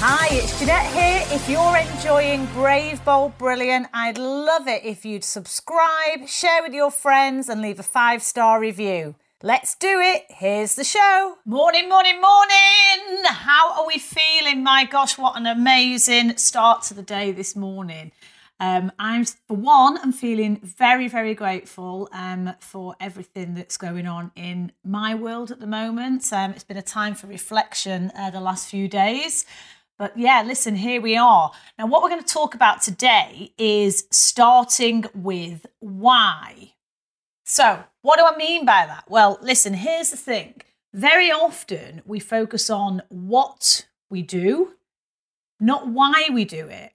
[0.00, 1.24] Hi, it's Jeanette here.
[1.36, 6.92] If you're enjoying Brave, Bold, Brilliant, I'd love it if you'd subscribe, share with your
[6.92, 9.16] friends, and leave a five star review.
[9.42, 10.26] Let's do it.
[10.28, 11.38] Here's the show.
[11.44, 13.24] Morning, morning, morning.
[13.24, 14.62] How are we feeling?
[14.62, 18.12] My gosh, what an amazing start to the day this morning.
[18.60, 24.32] Um, I'm, for one, I'm feeling very, very grateful um, for everything that's going on
[24.34, 26.32] in my world at the moment.
[26.32, 29.44] Um, it's been a time for reflection uh, the last few days.
[29.98, 31.50] But yeah, listen, here we are.
[31.76, 36.74] Now, what we're going to talk about today is starting with why.
[37.44, 39.04] So, what do I mean by that?
[39.08, 40.62] Well, listen, here's the thing.
[40.94, 44.74] Very often we focus on what we do,
[45.58, 46.92] not why we do it.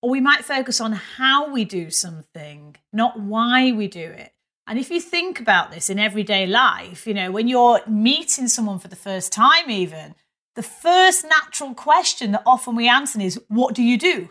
[0.00, 4.32] Or we might focus on how we do something, not why we do it.
[4.66, 8.78] And if you think about this in everyday life, you know, when you're meeting someone
[8.78, 10.14] for the first time, even,
[10.58, 14.30] the first natural question that often we answer is, What do you do?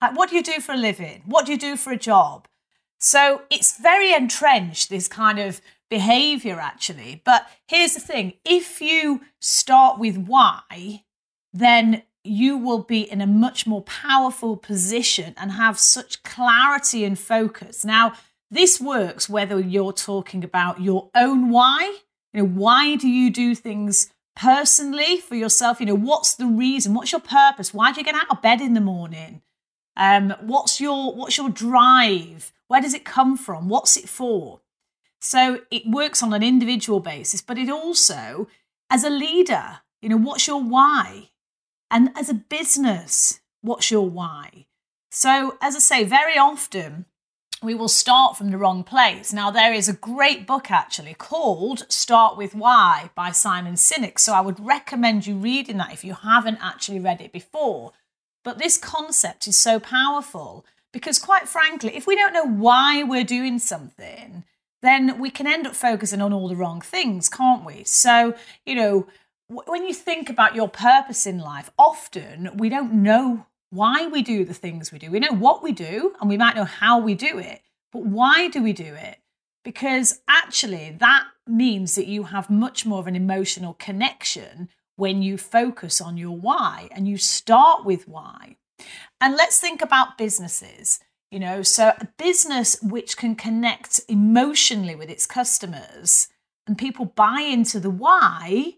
[0.00, 1.24] Like, what do you do for a living?
[1.26, 2.46] What do you do for a job?
[3.00, 7.22] So it's very entrenched, this kind of behavior, actually.
[7.24, 11.02] But here's the thing if you start with why,
[11.52, 17.18] then you will be in a much more powerful position and have such clarity and
[17.18, 17.84] focus.
[17.84, 18.12] Now,
[18.48, 21.98] this works whether you're talking about your own why.
[22.32, 26.94] You know, why do you do things personally for yourself you know what's the reason?
[26.94, 27.72] What's your purpose?
[27.72, 29.42] Why do you get out of bed in the morning?
[29.96, 32.52] Um, what's your what's your drive?
[32.68, 33.68] Where does it come from?
[33.68, 34.60] What's it for?
[35.20, 38.48] So it works on an individual basis but it also
[38.90, 41.30] as a leader you know what's your why?
[41.90, 44.66] And as a business what's your why?
[45.10, 47.06] So as i say very often
[47.64, 49.32] we will start from the wrong place.
[49.32, 54.18] Now, there is a great book actually called Start with Why by Simon Sinek.
[54.18, 57.92] So I would recommend you reading that if you haven't actually read it before.
[58.44, 63.24] But this concept is so powerful because, quite frankly, if we don't know why we're
[63.24, 64.44] doing something,
[64.82, 67.84] then we can end up focusing on all the wrong things, can't we?
[67.84, 68.34] So,
[68.66, 69.06] you know,
[69.48, 74.44] when you think about your purpose in life, often we don't know why we do
[74.44, 75.10] the things we do.
[75.10, 77.60] We know what we do and we might know how we do it,
[77.92, 79.18] but why do we do it?
[79.64, 85.36] Because actually, that means that you have much more of an emotional connection when you
[85.36, 88.56] focus on your why and you start with why.
[89.20, 91.00] And let's think about businesses.
[91.30, 96.28] You know, so a business which can connect emotionally with its customers
[96.66, 98.74] and people buy into the why,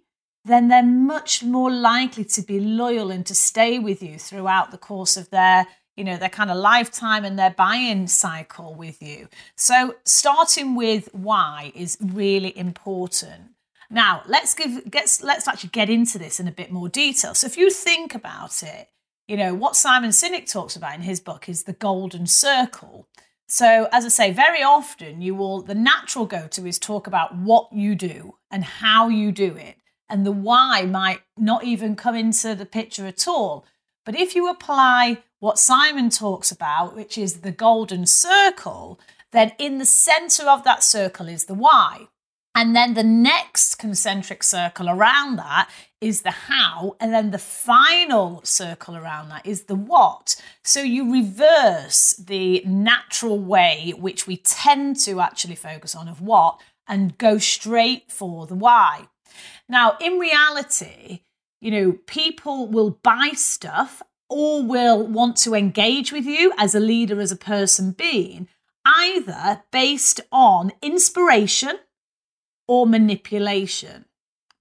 [0.47, 4.79] then they're much more likely to be loyal and to stay with you throughout the
[4.79, 9.29] course of their you know their kind of lifetime and their buy-in cycle with you.
[9.57, 13.51] So starting with why is really important.
[13.91, 17.34] Now let's give get, let's actually get into this in a bit more detail.
[17.34, 18.89] So if you think about it
[19.27, 23.09] you know what simon sinek talks about in his book is the golden circle.
[23.49, 27.34] So as i say very often you will the natural go to is talk about
[27.34, 29.77] what you do and how you do it
[30.09, 33.65] and the why might not even come into the picture at all.
[34.05, 39.00] But if you apply what Simon talks about, which is the golden circle,
[39.33, 42.09] then in the center of that circle is the why.
[42.55, 45.69] And then the next concentric circle around that
[46.00, 46.97] is the how.
[46.99, 50.41] And then the final circle around that is the what.
[50.65, 56.59] So you reverse the natural way which we tend to actually focus on of what
[56.89, 59.09] and go straight for the why.
[59.68, 61.21] Now, in reality,
[61.60, 66.80] you know, people will buy stuff or will want to engage with you as a
[66.80, 68.48] leader, as a person being,
[68.84, 71.78] either based on inspiration
[72.68, 74.07] or manipulation,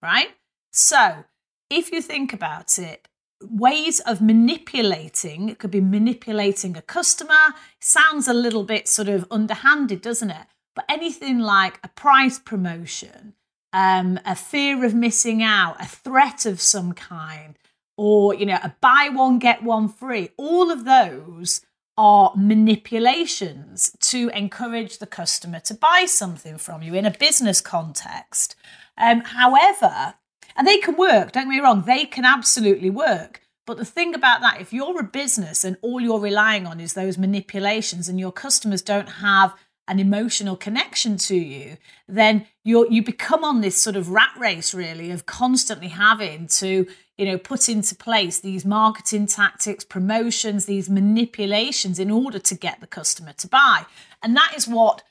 [0.02, 0.30] right?
[0.72, 1.26] So,
[1.70, 3.08] if you think about it,
[3.42, 9.26] ways of manipulating, it could be manipulating a customer, sounds a little bit sort of
[9.32, 10.48] underhanded, doesn't it?
[10.76, 13.34] But anything like a price promotion,
[13.76, 17.60] um, a fear of missing out, a threat of some kind,
[17.98, 20.30] or you know, a buy one get one free.
[20.38, 21.60] All of those
[21.98, 28.56] are manipulations to encourage the customer to buy something from you in a business context.
[28.98, 30.16] Um, however,
[30.56, 31.34] and they can work.
[31.34, 33.42] Don't get me wrong; they can absolutely work.
[33.68, 36.94] But the thing about that, if you're a business and all you're relying on is
[36.94, 39.54] those manipulations and your customers don't have
[39.88, 41.78] an emotional connection to you,
[42.08, 46.88] then you you become on this sort of rat race really of constantly having to
[47.18, 52.80] you know put into place these marketing tactics, promotions, these manipulations in order to get
[52.82, 53.86] the customer to buy,
[54.24, 55.04] and that is what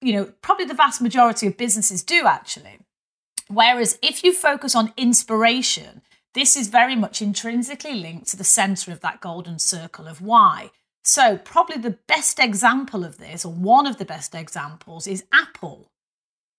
[0.00, 2.78] you know probably the vast majority of businesses do actually.
[3.48, 6.02] Whereas if you focus on inspiration,
[6.34, 10.70] this is very much intrinsically linked to the center of that golden circle of why.
[11.10, 15.90] So, probably the best example of this, or one of the best examples, is Apple.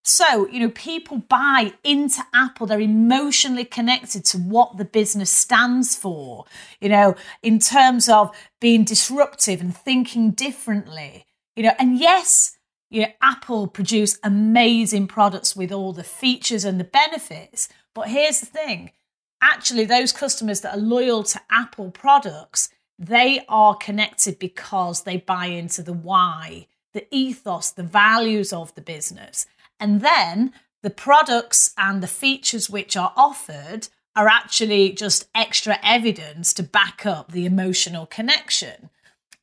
[0.04, 5.96] So, you know, people buy into Apple, they're emotionally connected to what the business stands
[5.96, 6.44] for,
[6.82, 12.58] you know, in terms of being disruptive and thinking differently, you know, and yes,
[12.90, 17.70] you know, Apple produce amazing products with all the features and the benefits.
[17.96, 18.92] But here's the thing
[19.42, 22.68] actually, those customers that are loyal to Apple products,
[23.02, 28.82] they are connected because they buy into the why, the ethos, the values of the
[28.82, 29.48] business.
[29.80, 30.54] And then
[30.84, 37.04] the products and the features which are offered are actually just extra evidence to back
[37.06, 38.92] up the emotional connection.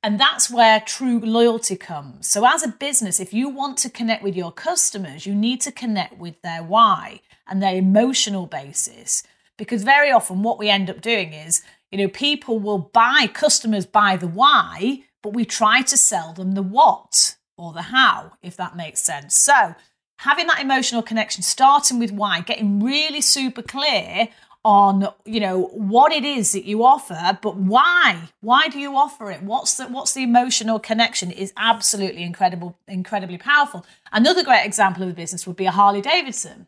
[0.04, 2.28] And that's where true loyalty comes.
[2.28, 5.72] So, as a business, if you want to connect with your customers, you need to
[5.72, 9.24] connect with their why and their emotional basis.
[9.56, 13.86] Because very often, what we end up doing is you know, people will buy, customers
[13.86, 18.56] buy the why, but we try to sell them the what or the how, if
[18.56, 19.36] that makes sense.
[19.36, 19.74] So,
[20.18, 24.28] having that emotional connection, starting with why, getting really super clear
[24.64, 28.28] on you know what it is that you offer but why?
[28.40, 29.42] Why do you offer it?
[29.42, 31.30] What's the what's the emotional connection?
[31.30, 33.86] Is absolutely incredible incredibly powerful.
[34.12, 36.66] Another great example of a business would be a harley davidson.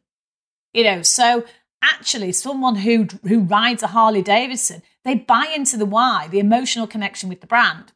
[0.73, 1.45] You know so
[1.83, 6.87] actually someone who who rides a harley davidson they buy into the why, the emotional
[6.87, 7.93] connection with the brand.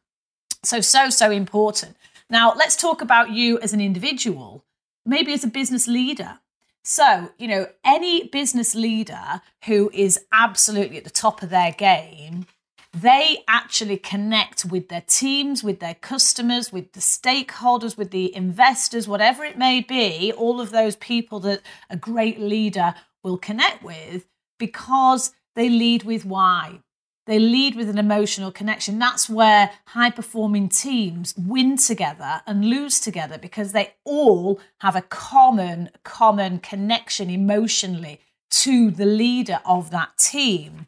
[0.63, 1.95] So, so, so important.
[2.29, 4.63] Now, let's talk about you as an individual,
[5.05, 6.39] maybe as a business leader.
[6.83, 12.45] So, you know, any business leader who is absolutely at the top of their game,
[12.93, 19.07] they actually connect with their teams, with their customers, with the stakeholders, with the investors,
[19.07, 24.25] whatever it may be, all of those people that a great leader will connect with
[24.57, 26.79] because they lead with why.
[27.25, 28.99] They lead with an emotional connection.
[28.99, 35.01] That's where high performing teams win together and lose together because they all have a
[35.01, 38.19] common, common connection emotionally
[38.51, 40.87] to the leader of that team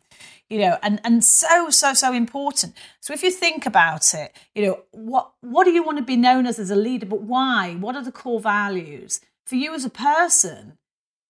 [0.50, 2.74] you know and and so so so important.
[3.00, 6.16] So if you think about it you know what what do you want to be
[6.16, 7.06] known as as a leader?
[7.06, 7.76] But why?
[7.80, 9.20] What are the core values?
[9.46, 10.78] For you as a person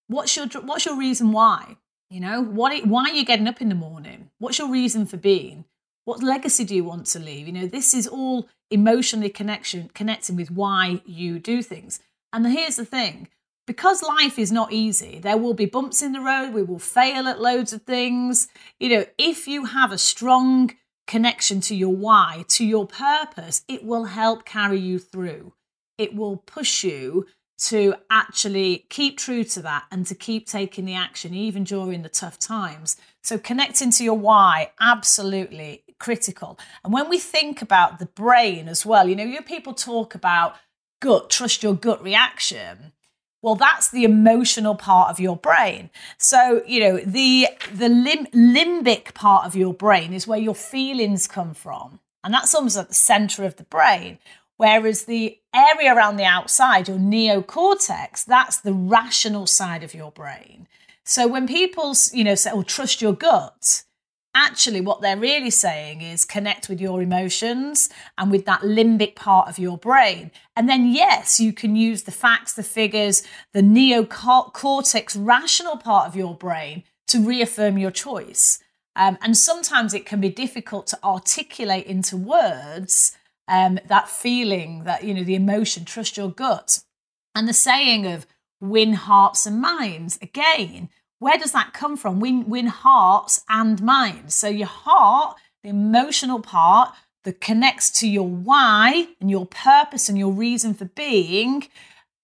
[0.08, 1.76] what's your what's your reason why
[2.10, 2.86] you know, what?
[2.86, 4.30] Why are you getting up in the morning?
[4.38, 5.64] What's your reason for being?
[6.04, 7.46] What legacy do you want to leave?
[7.46, 12.00] You know, this is all emotionally connection connecting with why you do things.
[12.32, 13.28] And here's the thing:
[13.66, 16.54] because life is not easy, there will be bumps in the road.
[16.54, 18.48] We will fail at loads of things.
[18.80, 20.74] You know, if you have a strong
[21.06, 25.52] connection to your why, to your purpose, it will help carry you through.
[25.98, 27.26] It will push you
[27.58, 32.08] to actually keep true to that and to keep taking the action even during the
[32.08, 32.96] tough times.
[33.22, 36.58] So connecting to your why, absolutely critical.
[36.84, 40.54] And when we think about the brain as well, you know, you people talk about
[41.00, 42.92] gut, trust your gut reaction.
[43.42, 45.90] Well, that's the emotional part of your brain.
[46.16, 51.26] So, you know, the the lim- limbic part of your brain is where your feelings
[51.26, 52.00] come from.
[52.24, 54.18] And that's almost at the center of the brain.
[54.58, 60.66] Whereas the area around the outside, your neocortex, that's the rational side of your brain.
[61.04, 63.84] So when people, you know, say, "Oh, trust your gut,"
[64.34, 67.88] actually, what they're really saying is connect with your emotions
[68.18, 70.30] and with that limbic part of your brain.
[70.56, 73.22] And then, yes, you can use the facts, the figures,
[73.52, 78.58] the neocortex rational part of your brain to reaffirm your choice.
[78.96, 83.16] Um, and sometimes it can be difficult to articulate into words
[83.48, 86.80] um, that feeling, that, you know, the emotion, trust your gut.
[87.34, 88.26] And the saying of
[88.60, 92.20] win hearts and minds, again, where does that come from?
[92.20, 94.34] Win, win hearts and minds.
[94.34, 100.18] So your heart, the emotional part that connects to your why and your purpose and
[100.18, 101.66] your reason for being.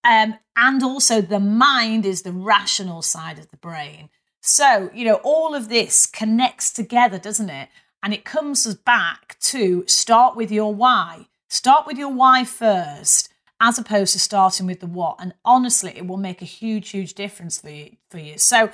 [0.05, 4.11] Um, and also the mind is the rational side of the brain.
[4.43, 7.71] So, you know, all of this connects together, doesn't it?
[8.05, 11.27] And it comes back to start with your why.
[11.49, 15.17] Start with your why first, as opposed to starting with the what.
[15.19, 17.97] And honestly, it will make a huge, huge difference for you.
[18.11, 18.37] For you.
[18.37, 18.71] So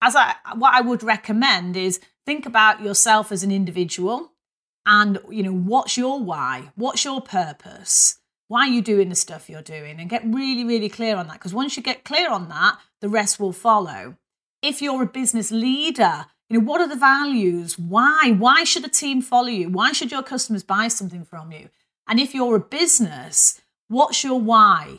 [0.00, 4.32] as I what I would recommend is think about yourself as an individual
[4.86, 8.18] and you know what's your why what's your purpose
[8.48, 11.34] why are you doing the stuff you're doing and get really really clear on that
[11.34, 14.16] because once you get clear on that the rest will follow
[14.62, 18.88] if you're a business leader you know what are the values why why should a
[18.88, 21.68] team follow you why should your customers buy something from you
[22.08, 24.98] and if you're a business what's your why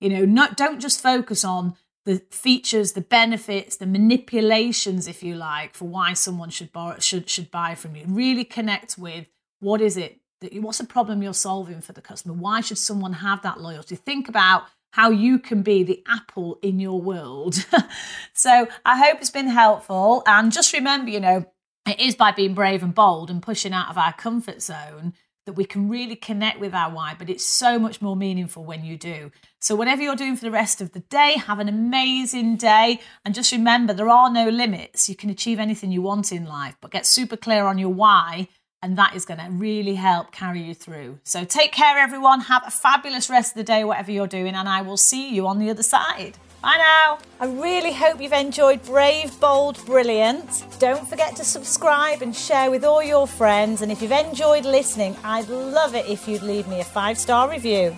[0.00, 1.76] you know not don't just focus on
[2.06, 7.28] the features, the benefits, the manipulations, if you like, for why someone should borrow, should
[7.28, 8.04] should buy from you.
[8.06, 9.26] Really connect with
[9.58, 12.34] what is it that what's the problem you're solving for the customer?
[12.34, 13.96] Why should someone have that loyalty?
[13.96, 14.64] Think about
[14.96, 17.54] how you can be the apple in your world.
[18.32, 20.22] so I hope it's been helpful.
[20.24, 21.44] And just remember, you know,
[21.86, 25.12] it is by being brave and bold and pushing out of our comfort zone
[25.44, 28.86] that we can really connect with our why, but it's so much more meaningful when
[28.86, 29.30] you do.
[29.60, 32.98] So, whatever you're doing for the rest of the day, have an amazing day.
[33.22, 35.10] And just remember, there are no limits.
[35.10, 38.48] You can achieve anything you want in life, but get super clear on your why,
[38.86, 41.18] and that is going to really help carry you through.
[41.24, 42.42] So, take care, everyone.
[42.42, 45.48] Have a fabulous rest of the day, whatever you're doing, and I will see you
[45.48, 46.38] on the other side.
[46.62, 47.18] Bye now.
[47.40, 50.64] I really hope you've enjoyed Brave, Bold, Brilliant.
[50.78, 53.82] Don't forget to subscribe and share with all your friends.
[53.82, 57.50] And if you've enjoyed listening, I'd love it if you'd leave me a five star
[57.50, 57.96] review.